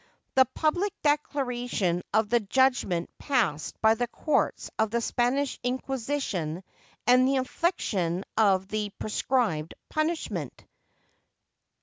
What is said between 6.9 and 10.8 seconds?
and the infliction of the prescribed punishment.